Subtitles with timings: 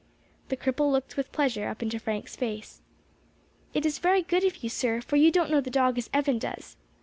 [0.49, 2.81] The cripple looked with pleasure up into Frank's face.
[3.75, 6.39] "It is very good of you, sir, for you don't know the dog as Evan
[6.39, 6.75] does.